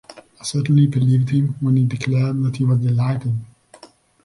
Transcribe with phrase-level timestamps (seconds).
[0.39, 3.39] I certainly believed him when he declared he was 'delighted'.